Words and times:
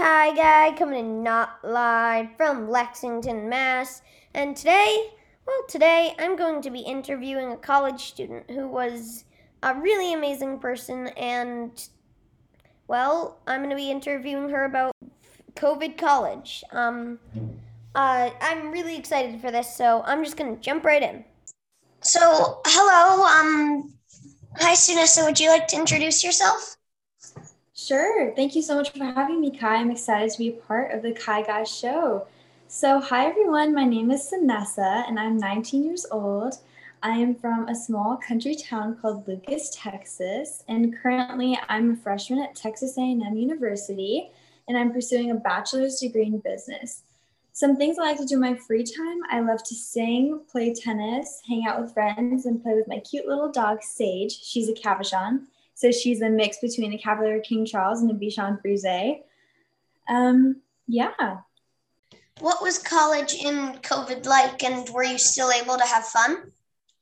Kai 0.00 0.34
Guy 0.34 0.74
coming 0.78 0.98
in 0.98 1.22
not 1.22 1.58
live 1.62 2.28
from 2.38 2.70
Lexington, 2.70 3.50
Mass. 3.50 4.00
And 4.32 4.56
today, 4.56 5.10
well, 5.46 5.62
today 5.68 6.14
I'm 6.18 6.36
going 6.36 6.62
to 6.62 6.70
be 6.70 6.78
interviewing 6.78 7.52
a 7.52 7.56
college 7.58 8.04
student 8.04 8.50
who 8.50 8.66
was 8.66 9.24
a 9.62 9.74
really 9.74 10.14
amazing 10.14 10.58
person. 10.58 11.08
And, 11.18 11.86
well, 12.88 13.40
I'm 13.46 13.60
going 13.60 13.68
to 13.68 13.76
be 13.76 13.90
interviewing 13.90 14.48
her 14.48 14.64
about 14.64 14.96
COVID 15.56 15.98
college. 15.98 16.64
Um, 16.72 17.18
uh, 17.94 18.30
I'm 18.40 18.70
really 18.70 18.96
excited 18.96 19.38
for 19.42 19.50
this, 19.50 19.76
so 19.76 20.02
I'm 20.06 20.24
just 20.24 20.38
going 20.38 20.56
to 20.56 20.62
jump 20.62 20.86
right 20.86 21.02
in. 21.02 21.26
So, 22.00 22.62
hello. 22.64 23.26
Um, 23.26 23.92
hi, 24.56 24.72
Sunessa. 24.72 25.26
Would 25.26 25.38
you 25.38 25.50
like 25.50 25.68
to 25.68 25.76
introduce 25.76 26.24
yourself? 26.24 26.78
Sure. 27.90 28.32
Thank 28.36 28.54
you 28.54 28.62
so 28.62 28.76
much 28.76 28.90
for 28.90 29.02
having 29.02 29.40
me, 29.40 29.50
Kai. 29.50 29.78
I'm 29.78 29.90
excited 29.90 30.30
to 30.30 30.38
be 30.38 30.50
a 30.50 30.52
part 30.52 30.92
of 30.92 31.02
the 31.02 31.10
Kai 31.10 31.42
Guy 31.42 31.64
Show. 31.64 32.24
So, 32.68 33.00
hi 33.00 33.26
everyone. 33.26 33.74
My 33.74 33.84
name 33.84 34.12
is 34.12 34.32
Sanessa, 34.32 35.08
and 35.08 35.18
I'm 35.18 35.36
19 35.36 35.82
years 35.82 36.06
old. 36.12 36.54
I 37.02 37.16
am 37.16 37.34
from 37.34 37.66
a 37.66 37.74
small 37.74 38.16
country 38.16 38.54
town 38.54 38.96
called 39.02 39.26
Lucas, 39.26 39.72
Texas, 39.74 40.62
and 40.68 40.96
currently 41.02 41.58
I'm 41.68 41.90
a 41.90 41.96
freshman 41.96 42.38
at 42.38 42.54
Texas 42.54 42.96
A&M 42.96 43.36
University, 43.36 44.30
and 44.68 44.78
I'm 44.78 44.92
pursuing 44.92 45.32
a 45.32 45.34
bachelor's 45.34 45.98
degree 45.98 46.26
in 46.26 46.38
business. 46.38 47.02
Some 47.52 47.74
things 47.74 47.98
I 47.98 48.02
like 48.02 48.18
to 48.18 48.24
do 48.24 48.36
in 48.36 48.40
my 48.40 48.54
free 48.54 48.84
time 48.84 49.18
I 49.32 49.40
love 49.40 49.64
to 49.64 49.74
sing, 49.74 50.42
play 50.48 50.72
tennis, 50.74 51.42
hang 51.48 51.64
out 51.66 51.82
with 51.82 51.92
friends, 51.92 52.46
and 52.46 52.62
play 52.62 52.74
with 52.74 52.86
my 52.86 53.00
cute 53.00 53.26
little 53.26 53.50
dog, 53.50 53.82
Sage. 53.82 54.44
She's 54.44 54.68
a 54.68 54.74
Cavachon. 54.74 55.46
So 55.80 55.90
she's 55.90 56.20
a 56.20 56.28
mix 56.28 56.58
between 56.58 56.92
a 56.92 56.98
Cavalier 56.98 57.40
King 57.40 57.64
Charles 57.64 58.02
and 58.02 58.10
a 58.10 58.14
Bichon 58.14 58.60
Frise. 58.60 59.22
Um, 60.10 60.56
yeah. 60.86 61.38
What 62.40 62.62
was 62.62 62.78
college 62.78 63.32
in 63.32 63.78
COVID 63.80 64.26
like, 64.26 64.62
and 64.62 64.86
were 64.90 65.04
you 65.04 65.16
still 65.16 65.50
able 65.50 65.78
to 65.78 65.84
have 65.84 66.04
fun? 66.04 66.52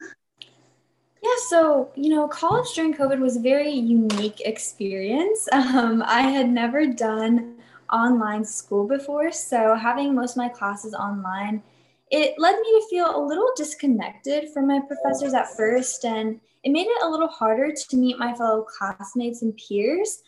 Yeah, 0.00 1.39
so, 1.48 1.91
you 1.97 2.11
know, 2.11 2.28
college 2.28 2.72
during 2.77 2.94
COVID 2.94 3.19
was 3.19 3.36
a 3.36 3.41
very 3.41 3.72
unique 3.72 4.42
experience. 4.42 5.48
Um, 5.52 6.05
I 6.06 6.20
had 6.20 6.48
never 6.48 6.86
done 6.86 7.56
online 7.92 8.45
school 8.45 8.86
before, 8.86 9.33
so 9.33 9.74
having 9.74 10.14
most 10.14 10.33
of 10.33 10.36
my 10.36 10.48
classes 10.48 10.95
online, 10.95 11.64
it 12.12 12.39
led 12.39 12.61
me 12.61 12.80
to 12.80 12.86
feel 12.89 13.17
a 13.17 13.27
little 13.27 13.50
disconnected 13.56 14.50
from 14.50 14.69
my 14.69 14.78
professors 14.78 15.34
at 15.34 15.56
first, 15.56 16.05
and 16.05 16.39
it 16.64 16.70
made 16.70 16.87
it 16.87 17.03
a 17.03 17.09
little 17.09 17.28
harder 17.28 17.73
to 17.73 17.97
meet 17.97 18.19
my 18.19 18.34
fellow 18.34 18.62
classmates 18.62 19.42
and 19.42 19.56
peers. 19.56 20.23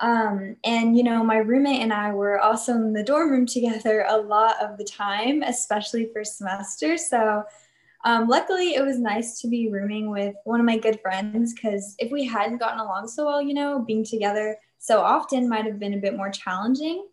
Um, 0.00 0.56
and, 0.64 0.96
you 0.96 1.02
know, 1.02 1.22
my 1.22 1.36
roommate 1.38 1.82
and 1.82 1.92
I 1.92 2.12
were 2.12 2.40
also 2.40 2.74
in 2.74 2.92
the 2.92 3.04
dorm 3.04 3.30
room 3.30 3.46
together 3.46 4.04
a 4.08 4.16
lot 4.16 4.62
of 4.62 4.78
the 4.78 4.84
time, 4.84 5.42
especially 5.42 6.10
first 6.12 6.38
semester. 6.38 6.96
So, 6.96 7.44
um, 8.04 8.28
luckily, 8.28 8.74
it 8.74 8.84
was 8.84 8.98
nice 8.98 9.40
to 9.42 9.48
be 9.48 9.70
rooming 9.70 10.10
with 10.10 10.34
one 10.44 10.58
of 10.58 10.64
my 10.64 10.78
good 10.78 11.00
friends 11.00 11.52
because 11.52 11.94
if 11.98 12.10
we 12.10 12.24
hadn't 12.24 12.58
gotten 12.58 12.80
along 12.80 13.08
so 13.08 13.26
well, 13.26 13.42
you 13.42 13.52
know, 13.52 13.84
being 13.86 14.04
together 14.04 14.56
so 14.78 15.02
often 15.02 15.48
might 15.48 15.66
have 15.66 15.78
been 15.78 15.92
a 15.92 15.98
bit 15.98 16.16
more 16.16 16.30
challenging. 16.30 17.06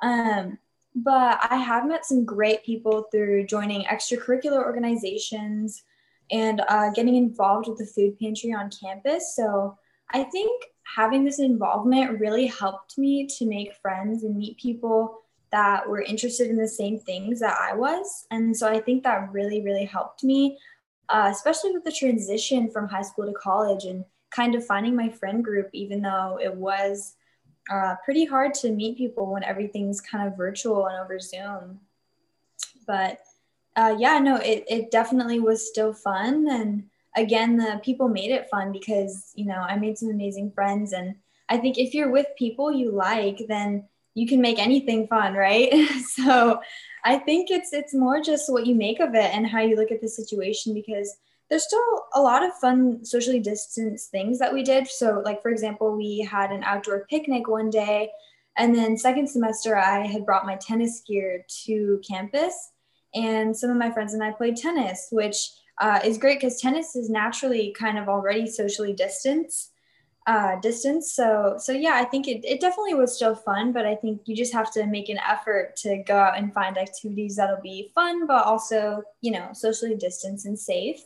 Um, 0.00 0.58
but 0.94 1.40
I 1.50 1.56
have 1.56 1.86
met 1.86 2.06
some 2.06 2.24
great 2.24 2.64
people 2.64 3.06
through 3.10 3.46
joining 3.46 3.84
extracurricular 3.84 4.64
organizations 4.64 5.82
and 6.30 6.62
uh, 6.68 6.90
getting 6.90 7.16
involved 7.16 7.68
with 7.68 7.78
the 7.78 7.86
food 7.86 8.18
pantry 8.18 8.52
on 8.52 8.70
campus. 8.70 9.34
So 9.34 9.76
I 10.12 10.24
think 10.24 10.64
having 10.96 11.24
this 11.24 11.38
involvement 11.38 12.20
really 12.20 12.46
helped 12.46 12.98
me 12.98 13.26
to 13.38 13.46
make 13.46 13.74
friends 13.76 14.24
and 14.24 14.36
meet 14.36 14.58
people 14.58 15.22
that 15.52 15.88
were 15.88 16.02
interested 16.02 16.48
in 16.48 16.56
the 16.56 16.68
same 16.68 16.98
things 16.98 17.40
that 17.40 17.56
I 17.60 17.74
was. 17.74 18.26
And 18.30 18.56
so 18.56 18.68
I 18.68 18.80
think 18.80 19.02
that 19.02 19.32
really, 19.32 19.62
really 19.62 19.84
helped 19.84 20.22
me, 20.22 20.58
uh, 21.08 21.28
especially 21.30 21.72
with 21.72 21.84
the 21.84 21.92
transition 21.92 22.70
from 22.70 22.88
high 22.88 23.02
school 23.02 23.26
to 23.26 23.32
college 23.32 23.84
and 23.84 24.04
kind 24.30 24.54
of 24.54 24.64
finding 24.64 24.94
my 24.94 25.08
friend 25.08 25.42
group, 25.42 25.68
even 25.72 26.02
though 26.02 26.38
it 26.40 26.54
was 26.54 27.16
uh, 27.70 27.96
pretty 28.04 28.24
hard 28.24 28.54
to 28.54 28.70
meet 28.70 28.96
people 28.96 29.32
when 29.32 29.44
everything's 29.44 30.00
kind 30.00 30.26
of 30.26 30.36
virtual 30.36 30.86
and 30.86 31.00
over 31.00 31.18
Zoom. 31.18 31.80
But 32.86 33.20
uh, 33.80 33.96
yeah, 33.98 34.18
no, 34.18 34.36
it, 34.36 34.64
it 34.68 34.90
definitely 34.90 35.40
was 35.40 35.66
still 35.66 35.94
fun. 35.94 36.46
And 36.50 36.84
again, 37.16 37.56
the 37.56 37.80
people 37.82 38.08
made 38.08 38.30
it 38.30 38.50
fun 38.50 38.72
because, 38.72 39.32
you 39.34 39.46
know, 39.46 39.56
I 39.56 39.76
made 39.76 39.96
some 39.96 40.10
amazing 40.10 40.52
friends. 40.52 40.92
And 40.92 41.14
I 41.48 41.56
think 41.56 41.78
if 41.78 41.94
you're 41.94 42.10
with 42.10 42.26
people 42.36 42.70
you 42.70 42.90
like, 42.90 43.38
then 43.48 43.88
you 44.14 44.26
can 44.26 44.42
make 44.42 44.58
anything 44.58 45.06
fun, 45.06 45.32
right? 45.32 45.72
so 46.08 46.60
I 47.04 47.16
think 47.16 47.50
it's 47.50 47.72
it's 47.72 47.94
more 47.94 48.20
just 48.20 48.52
what 48.52 48.66
you 48.66 48.74
make 48.74 49.00
of 49.00 49.14
it 49.14 49.34
and 49.34 49.46
how 49.46 49.60
you 49.60 49.76
look 49.76 49.90
at 49.90 50.02
the 50.02 50.08
situation 50.08 50.74
because 50.74 51.16
there's 51.48 51.64
still 51.64 51.80
a 52.14 52.20
lot 52.20 52.44
of 52.44 52.52
fun 52.60 53.02
socially 53.04 53.40
distanced 53.40 54.10
things 54.10 54.38
that 54.40 54.52
we 54.52 54.62
did. 54.62 54.88
So 54.88 55.22
like 55.24 55.40
for 55.40 55.50
example, 55.50 55.96
we 55.96 56.20
had 56.20 56.50
an 56.50 56.64
outdoor 56.64 57.06
picnic 57.08 57.48
one 57.48 57.70
day 57.70 58.10
and 58.58 58.74
then 58.74 58.98
second 58.98 59.28
semester 59.28 59.74
I 59.76 60.06
had 60.06 60.26
brought 60.26 60.44
my 60.44 60.56
tennis 60.56 61.02
gear 61.06 61.46
to 61.64 62.02
campus 62.06 62.72
and 63.14 63.56
some 63.56 63.70
of 63.70 63.76
my 63.76 63.90
friends 63.90 64.14
and 64.14 64.22
I 64.22 64.30
played 64.30 64.56
tennis, 64.56 65.08
which 65.10 65.50
uh, 65.80 66.00
is 66.04 66.18
great 66.18 66.40
because 66.40 66.60
tennis 66.60 66.94
is 66.94 67.08
naturally 67.08 67.74
kind 67.78 67.98
of 67.98 68.08
already 68.08 68.46
socially 68.46 68.92
distanced 68.92 69.72
uh, 70.26 70.60
distance. 70.60 71.12
So 71.12 71.56
so 71.58 71.72
yeah, 71.72 71.94
I 71.94 72.04
think 72.04 72.28
it, 72.28 72.44
it 72.44 72.60
definitely 72.60 72.94
was 72.94 73.14
still 73.14 73.34
fun, 73.34 73.72
but 73.72 73.86
I 73.86 73.94
think 73.96 74.22
you 74.26 74.36
just 74.36 74.52
have 74.52 74.72
to 74.72 74.86
make 74.86 75.08
an 75.08 75.18
effort 75.18 75.76
to 75.78 76.02
go 76.06 76.16
out 76.16 76.38
and 76.38 76.52
find 76.52 76.78
activities 76.78 77.36
that'll 77.36 77.60
be 77.62 77.90
fun, 77.94 78.26
but 78.26 78.44
also 78.44 79.02
you 79.20 79.32
know 79.32 79.48
socially 79.52 79.96
distanced 79.96 80.46
and 80.46 80.58
safe. 80.58 81.00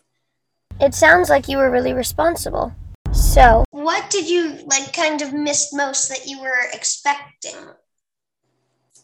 It 0.80 0.94
sounds 0.94 1.30
like 1.30 1.48
you 1.48 1.58
were 1.58 1.70
really 1.70 1.92
responsible. 1.92 2.74
So, 3.12 3.64
what 3.70 4.10
did 4.10 4.28
you 4.28 4.58
like 4.66 4.92
kind 4.92 5.22
of 5.22 5.32
miss 5.32 5.72
most 5.72 6.08
that 6.08 6.26
you 6.26 6.40
were 6.40 6.68
expecting? 6.72 7.54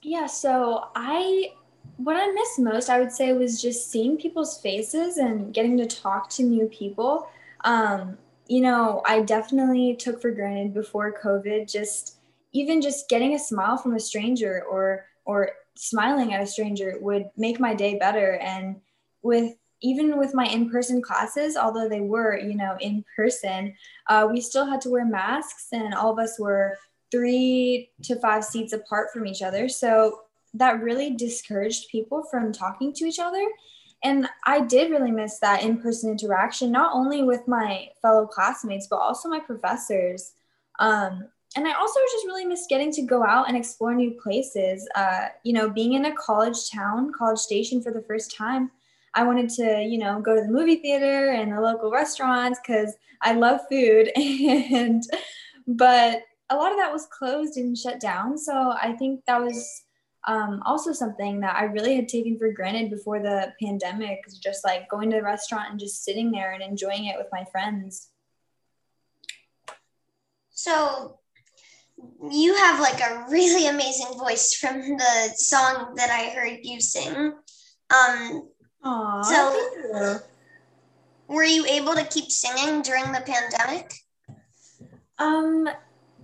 Yeah, 0.02 0.26
so 0.26 0.88
I 0.96 1.52
what 2.02 2.16
I 2.16 2.30
missed 2.32 2.58
most, 2.58 2.88
I 2.88 2.98
would 2.98 3.12
say, 3.12 3.32
was 3.32 3.60
just 3.60 3.90
seeing 3.90 4.16
people's 4.16 4.60
faces 4.60 5.18
and 5.18 5.52
getting 5.52 5.76
to 5.78 5.86
talk 5.86 6.30
to 6.30 6.42
new 6.42 6.66
people. 6.66 7.28
Um, 7.64 8.16
you 8.48 8.62
know, 8.62 9.02
I 9.06 9.20
definitely 9.20 9.96
took 9.96 10.20
for 10.20 10.30
granted 10.30 10.72
before 10.72 11.14
COVID 11.22 11.70
just 11.70 12.16
even 12.52 12.80
just 12.80 13.08
getting 13.08 13.34
a 13.34 13.38
smile 13.38 13.76
from 13.76 13.94
a 13.94 14.00
stranger 14.00 14.64
or 14.68 15.04
or 15.24 15.50
smiling 15.76 16.32
at 16.32 16.42
a 16.42 16.46
stranger 16.46 16.96
would 17.00 17.26
make 17.36 17.60
my 17.60 17.74
day 17.74 17.98
better. 17.98 18.36
And 18.36 18.76
with 19.22 19.54
even 19.82 20.18
with 20.18 20.34
my 20.34 20.46
in-person 20.46 21.00
classes, 21.02 21.56
although 21.56 21.88
they 21.88 22.00
were, 22.00 22.38
you 22.38 22.54
know, 22.54 22.76
in 22.80 23.04
person, 23.16 23.74
uh, 24.08 24.28
we 24.30 24.40
still 24.40 24.66
had 24.66 24.80
to 24.82 24.90
wear 24.90 25.04
masks, 25.04 25.68
and 25.72 25.94
all 25.94 26.12
of 26.12 26.18
us 26.18 26.38
were 26.38 26.76
three 27.10 27.90
to 28.02 28.16
five 28.20 28.44
seats 28.44 28.72
apart 28.72 29.08
from 29.12 29.26
each 29.26 29.42
other. 29.42 29.68
So 29.68 30.22
that 30.54 30.82
really 30.82 31.10
discouraged 31.10 31.88
people 31.90 32.24
from 32.30 32.52
talking 32.52 32.92
to 32.94 33.04
each 33.04 33.18
other. 33.18 33.44
And 34.02 34.28
I 34.46 34.60
did 34.62 34.90
really 34.90 35.10
miss 35.10 35.38
that 35.40 35.62
in 35.62 35.80
person 35.80 36.10
interaction, 36.10 36.72
not 36.72 36.94
only 36.94 37.22
with 37.22 37.46
my 37.46 37.88
fellow 38.00 38.26
classmates, 38.26 38.86
but 38.88 38.96
also 38.96 39.28
my 39.28 39.40
professors. 39.40 40.32
Um, 40.78 41.28
and 41.56 41.66
I 41.66 41.74
also 41.74 42.00
just 42.12 42.26
really 42.26 42.46
miss 42.46 42.66
getting 42.68 42.92
to 42.92 43.02
go 43.02 43.24
out 43.24 43.48
and 43.48 43.56
explore 43.56 43.94
new 43.94 44.12
places. 44.12 44.88
Uh, 44.94 45.28
you 45.42 45.52
know, 45.52 45.68
being 45.68 45.94
in 45.94 46.06
a 46.06 46.14
college 46.14 46.70
town, 46.70 47.12
college 47.12 47.40
station 47.40 47.82
for 47.82 47.92
the 47.92 48.02
first 48.02 48.34
time, 48.34 48.70
I 49.14 49.24
wanted 49.24 49.50
to, 49.50 49.82
you 49.82 49.98
know, 49.98 50.20
go 50.20 50.36
to 50.36 50.42
the 50.42 50.52
movie 50.52 50.76
theater 50.76 51.30
and 51.32 51.52
the 51.52 51.60
local 51.60 51.90
restaurants 51.90 52.60
because 52.64 52.94
I 53.20 53.34
love 53.34 53.60
food. 53.68 54.10
and, 54.16 55.02
but 55.66 56.22
a 56.50 56.56
lot 56.56 56.72
of 56.72 56.78
that 56.78 56.92
was 56.92 57.06
closed 57.06 57.56
and 57.56 57.76
shut 57.76 58.00
down. 58.00 58.38
So 58.38 58.74
I 58.80 58.92
think 58.92 59.24
that 59.26 59.42
was 59.42 59.82
um, 60.26 60.62
also 60.66 60.92
something 60.92 61.40
that 61.40 61.56
I 61.56 61.64
really 61.64 61.96
had 61.96 62.08
taken 62.08 62.38
for 62.38 62.52
granted 62.52 62.90
before 62.90 63.20
the 63.20 63.52
pandemic, 63.60 64.20
is 64.26 64.38
just 64.38 64.64
like 64.64 64.88
going 64.88 65.10
to 65.10 65.16
the 65.16 65.22
restaurant 65.22 65.70
and 65.70 65.80
just 65.80 66.04
sitting 66.04 66.30
there 66.30 66.52
and 66.52 66.62
enjoying 66.62 67.06
it 67.06 67.16
with 67.16 67.28
my 67.32 67.44
friends. 67.50 68.10
So 70.50 71.18
you 72.30 72.54
have 72.54 72.80
like 72.80 73.00
a 73.00 73.26
really 73.30 73.66
amazing 73.66 74.18
voice 74.18 74.54
from 74.54 74.80
the 74.96 75.32
song 75.36 75.94
that 75.96 76.10
I 76.10 76.30
heard 76.38 76.58
you 76.62 76.80
sing. 76.80 77.14
Um, 77.90 78.48
Aww, 78.84 79.24
so 79.24 80.20
were 81.28 81.44
you 81.44 81.64
able 81.66 81.94
to 81.94 82.04
keep 82.04 82.30
singing 82.30 82.82
during 82.82 83.12
the 83.12 83.22
pandemic? 83.22 83.94
Um, 85.18 85.68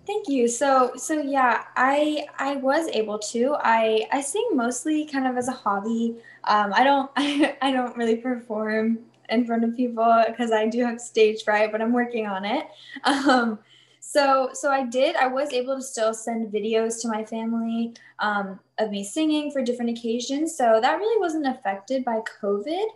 Thank 0.06 0.28
you. 0.28 0.46
So 0.46 0.92
so 0.96 1.20
yeah, 1.20 1.64
I 1.76 2.26
I 2.38 2.56
was 2.56 2.86
able 2.88 3.18
to. 3.30 3.56
I 3.60 4.06
I 4.12 4.20
sing 4.20 4.50
mostly 4.54 5.04
kind 5.06 5.26
of 5.26 5.36
as 5.36 5.48
a 5.48 5.52
hobby. 5.52 6.16
Um, 6.44 6.72
I 6.72 6.84
don't 6.84 7.10
I, 7.16 7.56
I 7.62 7.72
don't 7.72 7.96
really 7.96 8.16
perform 8.16 9.00
in 9.28 9.44
front 9.44 9.64
of 9.64 9.76
people 9.76 10.24
because 10.28 10.52
I 10.52 10.66
do 10.68 10.84
have 10.84 11.00
stage 11.00 11.42
fright, 11.42 11.72
but 11.72 11.82
I'm 11.82 11.92
working 11.92 12.26
on 12.26 12.44
it. 12.44 12.66
Um, 13.04 13.58
So, 14.00 14.50
so 14.54 14.70
I 14.70 14.84
did. 14.86 15.16
I 15.16 15.26
was 15.26 15.52
able 15.52 15.74
to 15.76 15.82
still 15.82 16.14
send 16.14 16.52
videos 16.52 17.02
to 17.02 17.08
my 17.08 17.24
family 17.24 17.94
um, 18.20 18.60
of 18.78 18.90
me 18.90 19.02
singing 19.04 19.50
for 19.50 19.62
different 19.62 19.90
occasions. 19.98 20.56
So 20.56 20.78
that 20.80 20.98
really 20.98 21.18
wasn't 21.20 21.46
affected 21.48 22.04
by 22.04 22.20
COVID. 22.40 22.86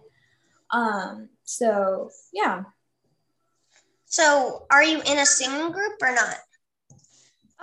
Um, 0.71 1.29
so 1.45 2.11
yeah. 2.33 2.65
So, 4.07 4.67
are 4.71 4.83
you 4.85 5.01
in 5.03 5.19
a 5.19 5.27
singing 5.27 5.73
group 5.73 5.95
or 6.03 6.13
not? 6.15 6.37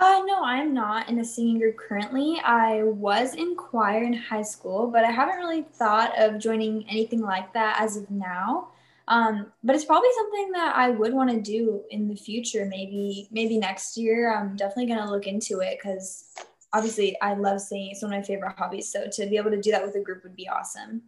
Uh, 0.00 0.22
no, 0.26 0.44
I'm 0.44 0.72
not 0.72 1.08
in 1.08 1.18
a 1.18 1.24
singing 1.24 1.58
group 1.58 1.76
currently. 1.76 2.40
I 2.44 2.84
was 2.84 3.34
in 3.34 3.56
choir 3.56 4.04
in 4.04 4.12
high 4.12 4.42
school, 4.42 4.90
but 4.92 5.04
I 5.04 5.10
haven't 5.10 5.38
really 5.38 5.62
thought 5.62 6.16
of 6.16 6.38
joining 6.38 6.88
anything 6.88 7.20
like 7.20 7.52
that 7.54 7.80
as 7.80 7.96
of 7.96 8.08
now. 8.08 8.68
Um, 9.08 9.46
but 9.64 9.74
it's 9.74 9.86
probably 9.86 10.10
something 10.16 10.52
that 10.52 10.76
I 10.76 10.90
would 10.90 11.12
want 11.12 11.30
to 11.30 11.40
do 11.40 11.82
in 11.90 12.08
the 12.08 12.14
future. 12.14 12.64
Maybe, 12.66 13.28
maybe 13.32 13.58
next 13.58 13.96
year. 13.96 14.32
I'm 14.32 14.54
definitely 14.54 14.86
gonna 14.86 15.10
look 15.10 15.26
into 15.26 15.60
it 15.60 15.78
because 15.82 16.32
obviously 16.72 17.16
I 17.20 17.34
love 17.34 17.60
singing. 17.60 17.90
It's 17.90 18.02
one 18.02 18.12
of 18.12 18.18
my 18.18 18.22
favorite 18.22 18.54
hobbies. 18.56 18.92
So 18.92 19.08
to 19.10 19.26
be 19.26 19.36
able 19.36 19.50
to 19.50 19.60
do 19.60 19.72
that 19.72 19.84
with 19.84 19.96
a 19.96 20.00
group 20.00 20.22
would 20.22 20.36
be 20.36 20.48
awesome. 20.48 21.02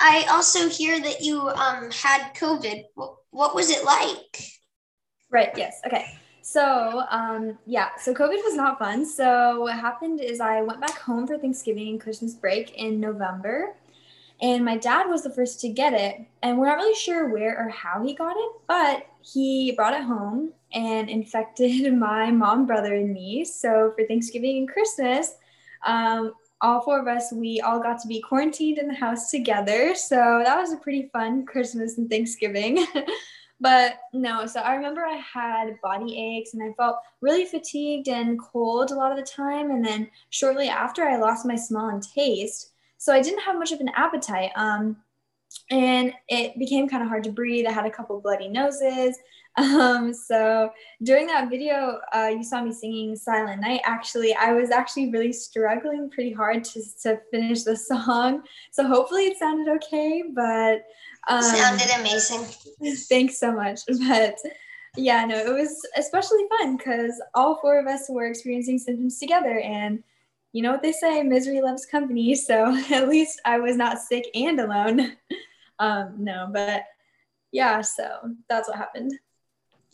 I 0.00 0.26
also 0.30 0.68
hear 0.68 1.00
that 1.00 1.20
you 1.20 1.40
um, 1.50 1.90
had 1.90 2.32
COVID. 2.34 2.84
What, 2.94 3.16
what 3.30 3.54
was 3.54 3.70
it 3.70 3.84
like? 3.84 4.42
Right. 5.30 5.50
Yes. 5.56 5.80
Okay. 5.86 6.06
So, 6.50 7.04
um, 7.10 7.58
yeah, 7.66 7.90
so 7.98 8.14
COVID 8.14 8.42
was 8.42 8.54
not 8.54 8.78
fun. 8.78 9.04
So, 9.04 9.60
what 9.60 9.74
happened 9.78 10.22
is 10.22 10.40
I 10.40 10.62
went 10.62 10.80
back 10.80 10.96
home 10.98 11.26
for 11.26 11.36
Thanksgiving 11.36 11.88
and 11.88 12.00
Christmas 12.00 12.32
break 12.32 12.72
in 12.72 12.98
November, 12.98 13.76
and 14.40 14.64
my 14.64 14.78
dad 14.78 15.10
was 15.10 15.22
the 15.22 15.28
first 15.28 15.60
to 15.60 15.68
get 15.68 15.92
it. 15.92 16.22
And 16.42 16.56
we're 16.56 16.68
not 16.68 16.78
really 16.78 16.94
sure 16.94 17.28
where 17.28 17.54
or 17.58 17.68
how 17.68 18.02
he 18.02 18.14
got 18.14 18.34
it, 18.34 18.52
but 18.66 19.06
he 19.20 19.72
brought 19.72 19.92
it 19.92 20.04
home 20.04 20.52
and 20.72 21.10
infected 21.10 21.92
my 21.98 22.30
mom, 22.30 22.64
brother, 22.64 22.94
and 22.94 23.12
me. 23.12 23.44
So, 23.44 23.92
for 23.94 24.06
Thanksgiving 24.06 24.56
and 24.56 24.68
Christmas, 24.70 25.34
um, 25.84 26.32
all 26.62 26.80
four 26.80 26.98
of 26.98 27.08
us, 27.08 27.30
we 27.30 27.60
all 27.60 27.78
got 27.78 28.00
to 28.00 28.08
be 28.08 28.22
quarantined 28.22 28.78
in 28.78 28.88
the 28.88 28.94
house 28.94 29.30
together. 29.30 29.94
So, 29.94 30.40
that 30.42 30.58
was 30.58 30.72
a 30.72 30.78
pretty 30.78 31.10
fun 31.12 31.44
Christmas 31.44 31.98
and 31.98 32.08
Thanksgiving. 32.08 32.86
But 33.60 33.98
no, 34.12 34.46
so 34.46 34.60
I 34.60 34.74
remember 34.74 35.04
I 35.04 35.16
had 35.16 35.80
body 35.82 36.16
aches 36.16 36.54
and 36.54 36.62
I 36.62 36.72
felt 36.74 36.98
really 37.20 37.44
fatigued 37.44 38.08
and 38.08 38.38
cold 38.40 38.90
a 38.90 38.94
lot 38.94 39.10
of 39.10 39.18
the 39.18 39.24
time. 39.24 39.70
And 39.70 39.84
then 39.84 40.08
shortly 40.30 40.68
after, 40.68 41.02
I 41.02 41.16
lost 41.16 41.46
my 41.46 41.56
smell 41.56 41.88
and 41.88 42.02
taste. 42.02 42.72
So 42.98 43.12
I 43.12 43.20
didn't 43.20 43.40
have 43.40 43.58
much 43.58 43.72
of 43.72 43.80
an 43.80 43.90
appetite. 43.96 44.50
Um, 44.54 44.96
and 45.70 46.12
it 46.28 46.58
became 46.58 46.88
kind 46.88 47.02
of 47.02 47.08
hard 47.08 47.24
to 47.24 47.32
breathe. 47.32 47.66
I 47.66 47.72
had 47.72 47.86
a 47.86 47.90
couple 47.90 48.20
bloody 48.20 48.48
noses. 48.48 49.18
Um, 49.58 50.14
so 50.14 50.70
during 51.02 51.26
that 51.26 51.50
video, 51.50 51.98
uh, 52.14 52.30
you 52.32 52.44
saw 52.44 52.62
me 52.62 52.72
singing 52.72 53.16
Silent 53.16 53.60
Night. 53.60 53.80
Actually, 53.84 54.34
I 54.34 54.52
was 54.52 54.70
actually 54.70 55.10
really 55.10 55.32
struggling 55.32 56.10
pretty 56.10 56.32
hard 56.32 56.62
to, 56.64 56.82
to 57.02 57.20
finish 57.32 57.64
the 57.64 57.76
song. 57.76 58.44
So 58.70 58.86
hopefully 58.86 59.24
it 59.24 59.36
sounded 59.36 59.70
okay, 59.76 60.22
but 60.32 60.84
um, 61.28 61.42
Sounded 61.42 61.88
amazing. 61.98 62.46
Thanks 63.08 63.38
so 63.38 63.52
much. 63.52 63.80
But 64.08 64.38
yeah, 64.96 65.24
no, 65.24 65.36
it 65.36 65.52
was 65.52 65.86
especially 65.96 66.44
fun 66.58 66.76
because 66.76 67.20
all 67.34 67.56
four 67.60 67.78
of 67.78 67.86
us 67.86 68.06
were 68.08 68.26
experiencing 68.26 68.78
symptoms 68.78 69.18
together. 69.18 69.60
And 69.60 70.02
you 70.52 70.62
know 70.62 70.72
what 70.72 70.82
they 70.82 70.92
say 70.92 71.22
misery 71.22 71.60
loves 71.60 71.84
company. 71.84 72.34
So 72.36 72.74
at 72.90 73.08
least 73.08 73.40
I 73.44 73.58
was 73.58 73.76
not 73.76 73.98
sick 73.98 74.26
and 74.34 74.60
alone. 74.60 75.16
Um, 75.78 76.14
no, 76.18 76.48
but 76.52 76.84
yeah, 77.52 77.80
so 77.82 78.34
that's 78.48 78.68
what 78.68 78.78
happened. 78.78 79.12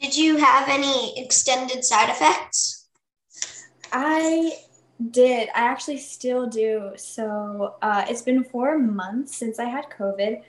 Did 0.01 0.17
you 0.17 0.37
have 0.37 0.69
any 0.69 1.19
extended 1.19 1.85
side 1.85 2.11
effects? 2.11 2.87
I 3.93 4.53
did. 5.11 5.49
I 5.55 5.61
actually 5.61 5.99
still 5.99 6.47
do. 6.47 6.93
So 6.97 7.77
uh, 7.83 8.05
it's 8.09 8.23
been 8.23 8.45
four 8.45 8.79
months 8.79 9.37
since 9.37 9.59
I 9.59 9.65
had 9.65 9.87
COVID. 9.91 10.43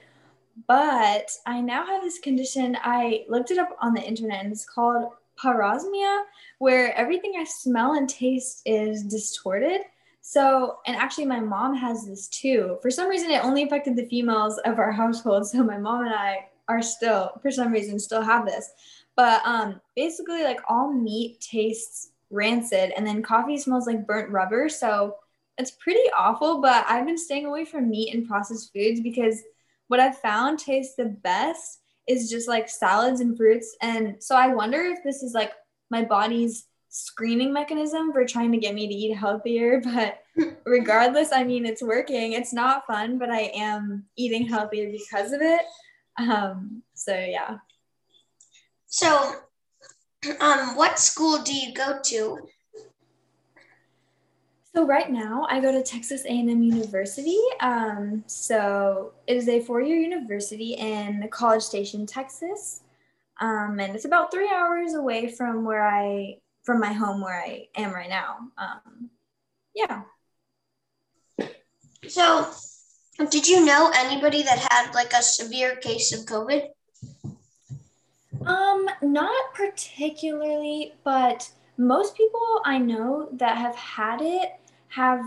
But 0.68 1.30
I 1.46 1.62
now 1.62 1.86
have 1.86 2.02
this 2.02 2.20
condition. 2.20 2.78
I 2.82 3.26
looked 3.28 3.52
it 3.52 3.58
up 3.58 3.76
on 3.82 3.94
the 3.94 4.02
internet 4.02 4.44
and 4.44 4.52
it's 4.52 4.66
called 4.66 5.12
parosmia, 5.38 6.24
where 6.60 6.96
everything 6.96 7.34
I 7.38 7.44
smell 7.44 7.94
and 7.94 8.08
taste 8.08 8.62
is 8.66 9.04
distorted. 9.04 9.82
So, 10.22 10.80
and 10.88 10.96
actually, 10.96 11.26
my 11.26 11.40
mom 11.40 11.76
has 11.76 12.08
this 12.08 12.28
too. 12.28 12.80
For 12.82 12.90
some 12.90 13.10
reason, 13.10 13.30
it 13.30 13.44
only 13.44 13.64
affected 13.64 13.96
the 13.96 14.08
females 14.08 14.58
of 14.60 14.80
our 14.80 14.92
household. 15.04 15.46
So, 15.48 15.64
my 15.64 15.78
mom 15.78 16.06
and 16.06 16.16
I 16.16 16.48
are 16.68 16.82
still, 16.82 17.32
for 17.42 17.52
some 17.52 17.72
reason, 17.72 18.00
still 18.00 18.22
have 18.22 18.46
this. 18.46 18.70
But 19.16 19.42
um, 19.46 19.80
basically, 19.96 20.44
like 20.44 20.60
all 20.68 20.92
meat 20.92 21.40
tastes 21.40 22.12
rancid, 22.30 22.92
and 22.98 23.06
then 23.06 23.24
coffee 23.24 23.58
smells 23.58 23.88
like 23.88 24.08
burnt 24.08 24.30
rubber. 24.32 24.70
So, 24.70 25.16
it's 25.58 25.72
pretty 25.72 26.10
awful. 26.18 26.62
But 26.62 26.86
I've 26.90 27.06
been 27.06 27.18
staying 27.18 27.46
away 27.46 27.66
from 27.66 27.90
meat 27.90 28.14
and 28.14 28.28
processed 28.28 28.74
foods 28.74 29.00
because 29.02 29.42
what 29.88 30.00
I've 30.00 30.18
found 30.18 30.60
tastes 30.60 30.96
the 30.96 31.06
best 31.06 31.80
is 32.08 32.30
just 32.30 32.48
like 32.48 32.70
salads 32.70 33.22
and 33.22 33.38
fruits. 33.38 33.76
And 33.82 34.22
so 34.22 34.36
I 34.36 34.48
wonder 34.54 34.82
if 34.82 35.04
this 35.04 35.24
is 35.24 35.34
like 35.34 35.54
my 35.90 36.04
body's 36.04 36.68
screening 36.90 37.52
mechanism 37.52 38.14
for 38.14 38.26
trying 38.26 38.52
to 38.52 38.58
get 38.58 38.74
me 38.74 38.88
to 38.88 38.94
eat 38.94 39.16
healthier. 39.16 39.82
But 39.94 40.22
regardless, 40.66 41.32
I 41.32 41.44
mean, 41.44 41.66
it's 41.66 41.82
working. 41.82 42.34
It's 42.34 42.54
not 42.54 42.86
fun, 42.86 43.18
but 43.18 43.30
I 43.30 43.52
am 43.56 44.06
eating 44.18 44.48
healthier 44.48 44.92
because 44.92 45.32
of 45.32 45.42
it. 45.42 45.62
Um, 46.18 46.84
so 46.94 47.14
yeah. 47.14 47.58
So, 48.88 49.36
um, 50.40 50.76
what 50.76 51.00
school 51.00 51.40
do 51.40 51.54
you 51.54 51.74
go 51.74 52.00
to? 52.04 52.40
So 54.74 54.86
right 54.86 55.10
now 55.10 55.48
I 55.50 55.62
go 55.62 55.72
to 55.72 55.82
Texas 55.82 56.26
A&M 56.26 56.62
University. 56.62 57.40
Um, 57.62 58.24
so 58.28 59.14
it 59.26 59.38
is 59.38 59.48
a 59.48 59.62
four-year 59.62 59.98
university 59.98 60.74
in 60.74 61.28
College 61.32 61.62
Station, 61.62 62.06
Texas, 62.06 62.82
um, 63.40 63.80
and 63.80 63.96
it's 63.96 64.06
about 64.06 64.32
three 64.32 64.50
hours 64.54 64.94
away 64.94 65.30
from 65.30 65.64
where 65.64 65.86
I 65.86 66.40
from 66.64 66.80
my 66.80 66.92
home 66.92 67.22
where 67.22 67.42
I 67.42 67.68
am 67.76 67.94
right 67.94 68.10
now. 68.10 68.38
Um, 68.58 69.10
yeah. 69.74 70.02
So, 72.08 72.50
did 73.30 73.48
you 73.48 73.66
know 73.66 73.92
anybody 73.96 74.44
that 74.44 74.60
had 74.72 74.94
like 74.94 75.14
a 75.14 75.22
severe 75.22 75.76
case 75.78 76.14
of 76.14 76.26
COVID? 76.26 76.70
Um, 78.46 78.88
not 79.02 79.54
particularly, 79.54 80.94
but 81.04 81.50
most 81.78 82.16
people 82.16 82.62
I 82.66 82.78
know 82.78 83.30
that 83.34 83.58
have 83.58 83.76
had 83.76 84.22
it 84.22 84.52
have 84.90 85.26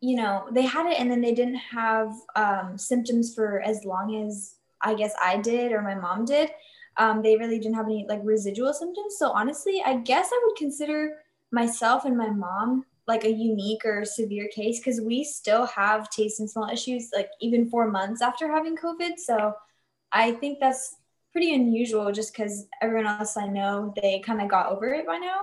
you 0.00 0.16
know 0.16 0.48
they 0.50 0.62
had 0.62 0.86
it 0.86 0.98
and 0.98 1.10
then 1.10 1.20
they 1.20 1.34
didn't 1.34 1.56
have 1.56 2.12
um, 2.36 2.76
symptoms 2.76 3.34
for 3.34 3.60
as 3.60 3.84
long 3.84 4.26
as 4.26 4.56
i 4.80 4.94
guess 4.94 5.14
i 5.22 5.36
did 5.36 5.72
or 5.72 5.82
my 5.82 5.94
mom 5.94 6.24
did 6.24 6.50
um, 6.96 7.22
they 7.22 7.36
really 7.36 7.58
didn't 7.58 7.74
have 7.74 7.86
any 7.86 8.06
like 8.08 8.20
residual 8.24 8.72
symptoms 8.72 9.16
so 9.18 9.30
honestly 9.30 9.82
i 9.84 9.96
guess 9.96 10.30
i 10.32 10.40
would 10.44 10.56
consider 10.56 11.18
myself 11.52 12.04
and 12.04 12.16
my 12.16 12.30
mom 12.30 12.84
like 13.10 13.24
a 13.24 13.32
unique 13.50 13.84
or 13.84 14.04
severe 14.04 14.48
case 14.54 14.78
because 14.78 15.00
we 15.00 15.24
still 15.24 15.66
have 15.66 16.08
taste 16.10 16.38
and 16.38 16.48
smell 16.48 16.70
issues 16.72 17.10
like 17.12 17.28
even 17.40 17.68
four 17.68 17.90
months 17.90 18.22
after 18.22 18.46
having 18.48 18.76
covid. 18.76 19.18
So 19.18 19.54
i 20.12 20.32
think 20.32 20.58
that's 20.58 20.96
pretty 21.32 21.54
unusual 21.54 22.10
just 22.10 22.32
because 22.32 22.66
everyone 22.82 23.06
else 23.06 23.36
i 23.36 23.46
know 23.46 23.92
they 24.00 24.18
kind 24.20 24.40
of 24.40 24.48
got 24.48 24.70
over 24.72 24.88
it 24.94 25.06
by 25.06 25.18
now. 25.18 25.40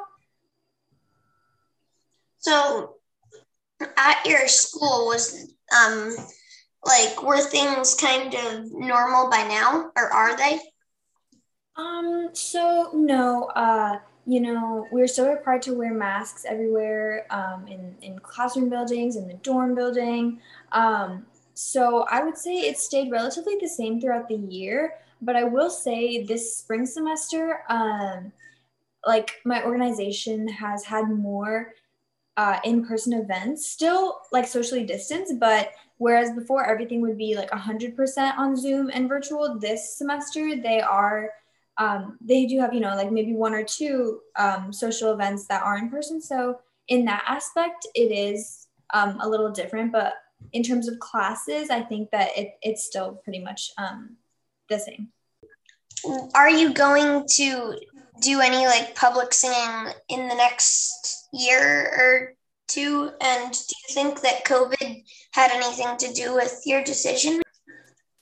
So 2.39 2.95
at 3.97 4.25
your 4.25 4.47
school 4.47 5.07
was 5.07 5.53
um 5.75 6.15
like 6.85 7.21
were 7.23 7.41
things 7.41 7.95
kind 7.95 8.33
of 8.33 8.71
normal 8.71 9.29
by 9.29 9.43
now 9.43 9.91
or 9.97 10.13
are 10.13 10.37
they? 10.37 10.59
Um 11.75 12.29
so 12.33 12.91
no 12.93 13.45
uh 13.55 13.99
you 14.27 14.41
know 14.41 14.85
we're 14.91 15.07
still 15.07 15.29
required 15.29 15.61
to 15.63 15.73
wear 15.73 15.93
masks 15.93 16.45
everywhere 16.47 17.25
um 17.29 17.65
in 17.67 17.95
in 18.01 18.19
classroom 18.19 18.69
buildings 18.69 19.15
in 19.15 19.27
the 19.27 19.35
dorm 19.35 19.73
building. 19.73 20.39
Um 20.71 21.25
so 21.57 22.05
i 22.11 22.23
would 22.23 22.37
say 22.37 22.53
it 22.53 22.77
stayed 22.77 23.09
relatively 23.11 23.57
the 23.59 23.67
same 23.67 23.99
throughout 23.99 24.27
the 24.27 24.35
year 24.35 24.93
but 25.23 25.35
i 25.35 25.43
will 25.43 25.71
say 25.71 26.23
this 26.23 26.55
spring 26.55 26.85
semester 26.85 27.61
um 27.69 28.31
like 29.07 29.37
my 29.43 29.63
organization 29.63 30.47
has 30.47 30.83
had 30.83 31.09
more 31.09 31.73
uh, 32.35 32.59
in-person 32.63 33.13
events 33.13 33.65
still 33.65 34.19
like 34.31 34.45
socially 34.45 34.85
distanced 34.85 35.39
but 35.39 35.71
whereas 35.97 36.31
before 36.33 36.63
everything 36.63 37.01
would 37.01 37.17
be 37.17 37.35
like 37.35 37.49
100% 37.49 38.37
on 38.37 38.55
zoom 38.55 38.91
and 38.93 39.09
virtual 39.09 39.57
this 39.57 39.97
semester 39.97 40.55
they 40.61 40.79
are 40.79 41.31
um, 41.77 42.17
they 42.21 42.45
do 42.45 42.59
have 42.59 42.73
you 42.73 42.79
know 42.79 42.95
like 42.95 43.11
maybe 43.11 43.33
one 43.33 43.53
or 43.53 43.63
two 43.63 44.19
um, 44.37 44.71
social 44.73 45.11
events 45.11 45.47
that 45.47 45.63
are 45.63 45.77
in 45.77 45.89
person 45.89 46.21
so 46.21 46.59
in 46.87 47.05
that 47.05 47.23
aspect 47.27 47.87
it 47.95 48.11
is 48.11 48.67
um, 48.93 49.19
a 49.21 49.27
little 49.27 49.51
different 49.51 49.91
but 49.91 50.13
in 50.53 50.63
terms 50.63 50.87
of 50.87 50.99
classes 50.99 51.69
i 51.69 51.81
think 51.81 52.09
that 52.11 52.29
it, 52.37 52.55
it's 52.61 52.85
still 52.85 53.19
pretty 53.23 53.39
much 53.39 53.71
um, 53.77 54.15
the 54.69 54.79
same 54.79 55.09
are 56.35 56.49
you 56.49 56.73
going 56.73 57.25
to 57.35 57.75
do 58.21 58.41
any 58.41 58.65
like 58.65 58.95
public 58.95 59.33
singing 59.33 59.93
in 60.09 60.27
the 60.27 60.35
next 60.35 61.27
year 61.33 61.91
or 61.97 62.33
two? 62.67 63.11
And 63.21 63.51
do 63.51 63.57
you 63.87 63.93
think 63.93 64.21
that 64.21 64.45
COVID 64.45 65.03
had 65.31 65.51
anything 65.51 65.97
to 65.97 66.13
do 66.13 66.33
with 66.33 66.61
your 66.65 66.83
decision? 66.83 67.41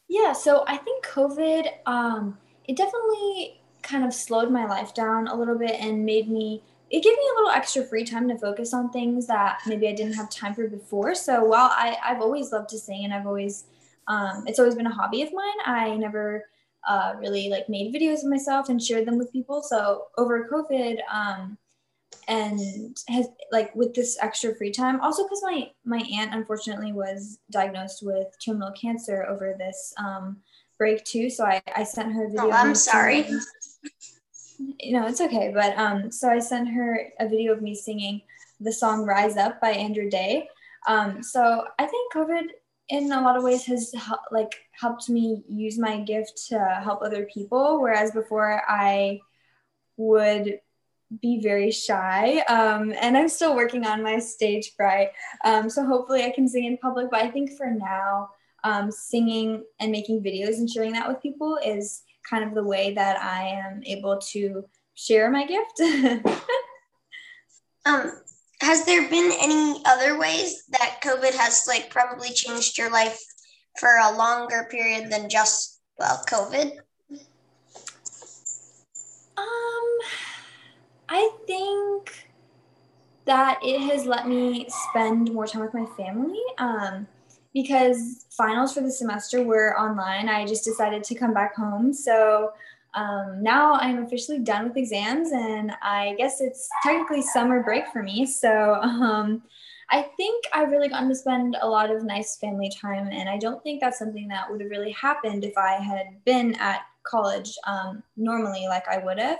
Yeah, 0.08 0.34
so 0.34 0.64
I 0.68 0.78
think 0.78 1.06
COVID, 1.06 1.68
um, 1.86 2.38
it 2.68 2.78
definitely 2.78 3.60
kind 3.82 4.04
of 4.04 4.14
slowed 4.14 4.52
my 4.52 4.66
life 4.66 4.94
down 4.94 5.28
a 5.28 5.36
little 5.36 5.58
bit 5.58 5.76
and 5.80 6.06
made 6.06 6.30
me 6.30 6.62
it 6.92 7.04
gave 7.04 7.14
me 7.14 7.30
a 7.32 7.36
little 7.36 7.50
extra 7.50 7.84
free 7.84 8.04
time 8.04 8.28
to 8.30 8.38
focus 8.38 8.74
on 8.74 8.92
things 8.92 9.26
that 9.28 9.60
maybe 9.66 9.88
I 9.88 9.94
didn't 9.94 10.14
have 10.14 10.30
time 10.30 10.54
for 10.54 10.68
before. 10.68 11.16
So 11.16 11.44
while 11.44 11.70
I, 11.72 11.98
I've 12.04 12.22
always 12.22 12.52
loved 12.52 12.70
to 12.70 12.78
sing 12.78 13.06
and 13.06 13.14
I've 13.14 13.26
always 13.26 13.66
um, 14.08 14.44
it's 14.46 14.60
always 14.60 14.76
been 14.76 14.86
a 14.86 14.94
hobby 14.94 15.24
of 15.24 15.34
mine, 15.34 15.58
I 15.66 15.96
never 15.96 16.46
uh, 16.88 17.16
really 17.20 17.50
like 17.50 17.68
made 17.70 17.94
videos 17.94 18.20
of 18.20 18.30
myself 18.30 18.70
and 18.70 18.82
shared 18.82 19.08
them 19.08 19.18
with 19.18 19.34
people. 19.34 19.64
So 19.64 20.06
over 20.18 20.48
COVID, 20.48 20.98
um, 21.12 21.58
and 22.28 22.60
has 23.10 23.28
like 23.52 23.76
with 23.76 23.94
this 23.94 24.18
extra 24.22 24.56
free 24.56 24.72
time, 24.72 25.00
also 25.02 25.24
because 25.24 25.42
my 25.44 25.70
my 25.84 26.04
aunt 26.14 26.34
unfortunately 26.34 26.94
was 26.94 27.40
diagnosed 27.52 28.04
with 28.04 28.28
terminal 28.44 28.72
cancer 28.72 29.26
over 29.26 29.56
this 29.58 29.94
um, 29.98 30.38
break 30.78 31.04
too. 31.04 31.30
So 31.30 31.46
I, 31.46 31.62
I 31.76 31.84
sent 31.84 32.14
her 32.14 32.26
a 32.26 32.30
video. 32.30 32.48
Oh, 32.48 32.52
I'm 32.52 32.76
sorry. 32.76 33.28
You 34.80 34.94
know, 34.94 35.06
it's 35.06 35.20
okay. 35.20 35.52
But 35.54 35.78
um, 35.78 36.10
so 36.10 36.30
I 36.30 36.40
sent 36.40 36.70
her 36.70 37.10
a 37.20 37.28
video 37.28 37.52
of 37.52 37.62
me 37.62 37.76
singing 37.76 38.22
the 38.62 38.72
song 38.72 39.04
"Rise 39.04 39.36
Up" 39.36 39.60
by 39.60 39.72
Andra 39.72 40.10
Day. 40.10 40.48
Um, 40.88 41.22
so 41.22 41.66
I 41.78 41.86
think 41.86 42.14
COVID 42.14 42.52
in 42.90 43.12
a 43.12 43.22
lot 43.22 43.36
of 43.36 43.44
ways 43.44 43.66
has 43.66 43.94
like 44.32 44.54
helped 44.72 45.10
me 45.10 45.44
use 45.50 45.78
my 45.78 46.00
gift 46.02 46.46
to 46.50 46.60
help 46.84 47.02
other 47.02 47.26
people 47.26 47.82
whereas 47.82 48.12
before 48.12 48.62
i 48.68 49.20
would 49.98 50.60
be 51.22 51.40
very 51.42 51.72
shy 51.72 52.40
um, 52.50 52.94
and 53.02 53.18
i'm 53.18 53.30
still 53.30 53.56
working 53.56 53.86
on 53.86 54.04
my 54.04 54.20
stage 54.20 54.76
fright 54.76 55.10
um, 55.44 55.70
so 55.70 55.86
hopefully 55.86 56.24
i 56.24 56.30
can 56.30 56.48
sing 56.48 56.66
in 56.66 56.78
public 56.78 57.10
but 57.10 57.22
i 57.22 57.30
think 57.30 57.52
for 57.54 57.72
now 57.72 58.30
um, 58.66 58.92
singing 58.92 59.64
and 59.80 59.92
making 59.92 60.22
videos 60.22 60.58
and 60.58 60.70
sharing 60.70 60.92
that 60.92 61.08
with 61.08 61.22
people 61.22 61.58
is 61.64 62.04
kind 62.30 62.44
of 62.44 62.56
the 62.56 62.64
way 62.64 62.94
that 62.94 63.22
i 63.22 63.44
am 63.44 63.82
able 63.86 64.18
to 64.18 64.66
share 64.96 65.30
my 65.30 65.46
gift 65.46 65.80
um 67.86 68.12
has 68.62 68.86
there 68.86 69.10
been 69.10 69.32
any 69.42 69.82
other 69.86 70.18
ways 70.18 70.64
that 70.72 71.00
COVID 71.04 71.34
has 71.34 71.66
like 71.68 71.90
probably 71.90 72.30
changed 72.30 72.78
your 72.78 72.90
life 72.90 73.20
for 73.80 73.90
a 73.90 74.18
longer 74.18 74.68
period 74.72 75.12
than 75.12 75.30
just 75.30 75.82
well 76.00 76.22
COVID? 76.28 76.72
Um, 79.38 80.00
I 81.10 81.30
think 81.46 82.30
that 83.26 83.60
it 83.62 83.82
has 83.82 84.06
let 84.06 84.28
me 84.28 84.68
spend 84.70 85.34
more 85.34 85.48
time 85.48 85.62
with 85.62 85.74
my 85.74 85.86
family. 85.98 86.42
Um, 86.58 87.08
because 87.56 88.26
finals 88.32 88.74
for 88.74 88.82
the 88.82 88.92
semester 88.92 89.42
were 89.42 89.80
online, 89.80 90.28
I 90.28 90.46
just 90.46 90.66
decided 90.66 91.06
to 91.06 91.16
come 91.16 91.34
back 91.34 91.56
home. 91.56 91.94
So 91.94 92.52
um, 92.94 93.42
now 93.42 93.76
I'm 93.76 94.04
officially 94.04 94.40
done 94.40 94.68
with 94.68 94.78
exams, 94.78 95.32
and 95.32 95.72
I 95.82 96.16
guess 96.18 96.42
it's 96.42 96.68
technically 96.84 97.22
summer 97.22 97.64
break 97.64 97.88
for 97.88 98.04
me. 98.04 98.26
So 98.26 98.76
um, 98.76 99.42
I 99.90 100.02
think 100.18 100.44
I've 100.54 100.70
really 100.70 100.90
gotten 100.90 101.08
to 101.08 101.16
spend 101.16 101.56
a 101.62 101.68
lot 101.68 101.90
of 101.90 102.04
nice 102.04 102.36
family 102.36 102.70
time, 102.70 103.08
and 103.08 103.30
I 103.30 103.38
don't 103.38 103.64
think 103.64 103.80
that's 103.80 104.00
something 104.00 104.28
that 104.28 104.52
would 104.52 104.60
have 104.60 104.70
really 104.70 104.92
happened 104.92 105.46
if 105.46 105.58
I 105.58 105.76
had 105.76 106.08
been 106.26 106.56
at 106.56 106.82
college 107.04 107.58
um, 107.66 108.04
normally, 108.18 108.66
like 108.68 108.88
I 108.90 108.98
would 108.98 109.20
have. 109.20 109.40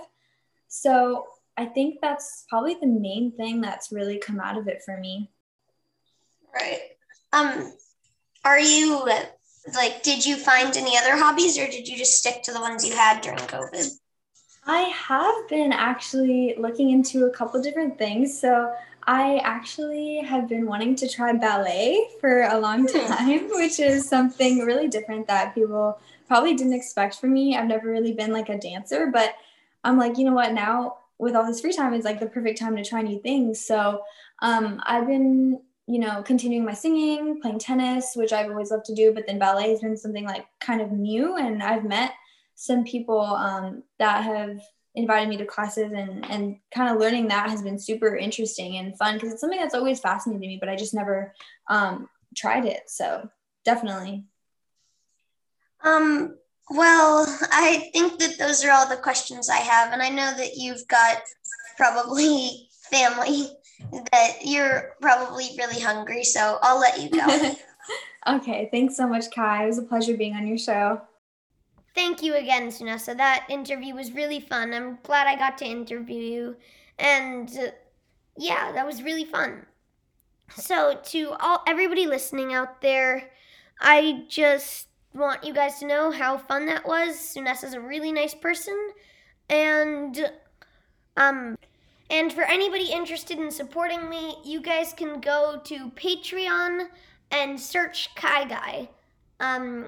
So 0.68 1.26
I 1.58 1.66
think 1.66 1.98
that's 2.00 2.46
probably 2.48 2.78
the 2.80 2.86
main 2.86 3.32
thing 3.32 3.60
that's 3.60 3.92
really 3.92 4.18
come 4.18 4.40
out 4.40 4.56
of 4.56 4.68
it 4.68 4.82
for 4.82 4.96
me. 4.96 5.30
Right. 6.54 6.80
Um, 7.34 7.72
are 8.46 8.60
you 8.60 9.04
like 9.74 10.02
did 10.04 10.24
you 10.24 10.36
find 10.36 10.76
any 10.76 10.96
other 10.96 11.16
hobbies 11.16 11.58
or 11.58 11.66
did 11.66 11.88
you 11.88 11.98
just 11.98 12.12
stick 12.12 12.42
to 12.44 12.52
the 12.52 12.60
ones 12.60 12.86
you 12.86 12.94
had 12.94 13.20
during 13.20 13.40
covid? 13.40 13.90
I 14.68 14.82
have 14.82 15.48
been 15.48 15.72
actually 15.72 16.54
looking 16.56 16.90
into 16.90 17.26
a 17.26 17.30
couple 17.30 17.60
different 17.60 17.98
things. 17.98 18.40
So 18.40 18.72
i 19.08 19.38
actually 19.44 20.18
have 20.18 20.48
been 20.48 20.66
wanting 20.66 20.96
to 20.96 21.08
try 21.08 21.32
ballet 21.32 22.08
for 22.20 22.42
a 22.42 22.58
long 22.58 22.88
hmm. 22.88 23.06
time 23.06 23.48
which 23.60 23.78
is 23.78 24.08
something 24.08 24.58
really 24.60 24.88
different 24.88 25.28
that 25.28 25.54
people 25.54 25.98
probably 26.28 26.54
didn't 26.54 26.72
expect 26.72 27.20
from 27.20 27.32
me. 27.32 27.56
I've 27.56 27.68
never 27.68 27.88
really 27.90 28.12
been 28.12 28.32
like 28.32 28.48
a 28.48 28.58
dancer 28.58 29.10
but 29.18 29.34
i'm 29.82 29.98
like 29.98 30.18
you 30.18 30.24
know 30.24 30.34
what? 30.40 30.52
Now 30.52 30.98
with 31.18 31.34
all 31.34 31.46
this 31.46 31.60
free 31.62 31.72
time 31.72 31.94
it's 31.94 32.04
like 32.04 32.20
the 32.20 32.34
perfect 32.36 32.60
time 32.60 32.76
to 32.76 32.84
try 32.84 33.02
new 33.02 33.20
things. 33.20 33.64
So 33.72 34.02
um, 34.40 34.82
i've 34.86 35.06
been 35.06 35.60
you 35.86 36.00
know, 36.00 36.22
continuing 36.22 36.64
my 36.64 36.74
singing, 36.74 37.40
playing 37.40 37.60
tennis, 37.60 38.12
which 38.16 38.32
I've 38.32 38.50
always 38.50 38.70
loved 38.70 38.86
to 38.86 38.94
do, 38.94 39.12
but 39.12 39.26
then 39.26 39.38
ballet 39.38 39.70
has 39.70 39.80
been 39.80 39.96
something 39.96 40.24
like 40.24 40.46
kind 40.60 40.80
of 40.80 40.90
new. 40.90 41.36
And 41.36 41.62
I've 41.62 41.84
met 41.84 42.12
some 42.56 42.84
people 42.84 43.20
um, 43.20 43.84
that 43.98 44.24
have 44.24 44.60
invited 44.96 45.28
me 45.28 45.36
to 45.36 45.44
classes 45.44 45.92
and 45.92 46.24
and 46.30 46.56
kind 46.74 46.90
of 46.90 46.98
learning 46.98 47.28
that 47.28 47.50
has 47.50 47.62
been 47.62 47.78
super 47.78 48.16
interesting 48.16 48.78
and 48.78 48.96
fun 48.96 49.14
because 49.14 49.30
it's 49.30 49.40
something 49.42 49.60
that's 49.60 49.74
always 49.74 50.00
fascinated 50.00 50.40
me, 50.40 50.56
but 50.58 50.68
I 50.68 50.74
just 50.74 50.94
never 50.94 51.34
um, 51.68 52.08
tried 52.34 52.64
it. 52.64 52.82
So 52.88 53.28
definitely. 53.64 54.24
Um, 55.84 56.36
well, 56.70 57.26
I 57.52 57.90
think 57.92 58.18
that 58.18 58.38
those 58.38 58.64
are 58.64 58.72
all 58.72 58.88
the 58.88 58.96
questions 58.96 59.48
I 59.48 59.58
have, 59.58 59.92
and 59.92 60.02
I 60.02 60.08
know 60.08 60.34
that 60.36 60.56
you've 60.56 60.86
got 60.88 61.18
probably 61.76 62.68
family 62.90 63.50
that 64.12 64.38
you're 64.44 64.94
probably 65.00 65.50
really 65.58 65.80
hungry, 65.80 66.24
so 66.24 66.58
I'll 66.62 66.80
let 66.80 67.00
you 67.00 67.10
go. 67.10 67.54
okay, 68.36 68.68
thanks 68.70 68.96
so 68.96 69.06
much, 69.06 69.30
Kai. 69.34 69.64
It 69.64 69.66
was 69.68 69.78
a 69.78 69.82
pleasure 69.82 70.16
being 70.16 70.34
on 70.34 70.46
your 70.46 70.58
show. 70.58 71.00
Thank 71.94 72.22
you 72.22 72.34
again, 72.34 72.68
Sunessa. 72.68 73.16
That 73.16 73.46
interview 73.48 73.94
was 73.94 74.12
really 74.12 74.40
fun. 74.40 74.74
I'm 74.74 74.98
glad 75.02 75.26
I 75.26 75.36
got 75.36 75.56
to 75.58 75.64
interview 75.64 76.20
you. 76.20 76.56
And 76.98 77.48
uh, 77.58 77.70
yeah, 78.36 78.72
that 78.72 78.86
was 78.86 79.02
really 79.02 79.24
fun. 79.24 79.64
So, 80.54 81.00
to 81.02 81.32
all 81.40 81.62
everybody 81.66 82.06
listening 82.06 82.54
out 82.54 82.80
there, 82.80 83.30
I 83.80 84.24
just 84.28 84.88
want 85.14 85.44
you 85.44 85.54
guys 85.54 85.78
to 85.78 85.86
know 85.86 86.10
how 86.10 86.38
fun 86.38 86.66
that 86.66 86.86
was. 86.86 87.16
Sunessa's 87.16 87.74
a 87.74 87.80
really 87.80 88.12
nice 88.12 88.34
person. 88.34 88.90
And 89.48 90.30
um 91.16 91.56
and 92.10 92.32
for 92.32 92.42
anybody 92.42 92.92
interested 92.92 93.38
in 93.38 93.50
supporting 93.50 94.08
me, 94.08 94.36
you 94.44 94.60
guys 94.60 94.92
can 94.92 95.20
go 95.20 95.60
to 95.64 95.90
Patreon 95.90 96.88
and 97.30 97.60
search 97.60 98.14
Kai 98.14 98.44
Guy. 98.44 98.88
Um, 99.40 99.86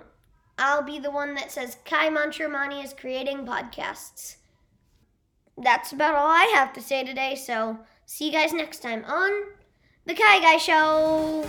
I'll 0.58 0.82
be 0.82 0.98
the 0.98 1.10
one 1.10 1.34
that 1.34 1.52
says 1.52 1.78
Kai 1.84 2.08
Montramani 2.08 2.84
is 2.84 2.92
creating 2.92 3.46
podcasts. 3.46 4.37
That's 5.56 5.92
about 5.92 6.14
all 6.14 6.28
I 6.28 6.52
have 6.54 6.72
to 6.75 6.80
say 6.80 7.04
today, 7.04 7.34
so 7.34 7.78
see 8.06 8.26
you 8.26 8.32
guys 8.32 8.52
next 8.52 8.82
time 8.82 9.04
on 9.04 9.30
The 10.06 10.14
Kai 10.14 10.40
Guy 10.40 10.56
Show. 10.56 11.46